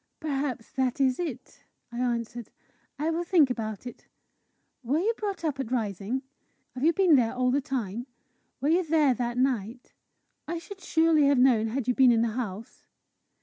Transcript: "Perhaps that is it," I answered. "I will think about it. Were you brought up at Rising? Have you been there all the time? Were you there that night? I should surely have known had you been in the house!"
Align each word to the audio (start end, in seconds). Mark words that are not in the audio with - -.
"Perhaps 0.19 0.71
that 0.71 0.99
is 0.99 1.19
it," 1.19 1.63
I 1.91 1.99
answered. 1.99 2.49
"I 2.97 3.11
will 3.11 3.23
think 3.23 3.51
about 3.51 3.85
it. 3.85 4.07
Were 4.83 4.97
you 4.97 5.13
brought 5.15 5.43
up 5.45 5.59
at 5.59 5.71
Rising? 5.71 6.23
Have 6.73 6.83
you 6.83 6.91
been 6.91 7.15
there 7.15 7.35
all 7.35 7.51
the 7.51 7.61
time? 7.61 8.07
Were 8.61 8.69
you 8.69 8.83
there 8.83 9.13
that 9.13 9.37
night? 9.37 9.93
I 10.47 10.57
should 10.57 10.81
surely 10.81 11.25
have 11.27 11.37
known 11.37 11.67
had 11.67 11.87
you 11.87 11.93
been 11.93 12.11
in 12.11 12.23
the 12.23 12.29
house!" 12.29 12.87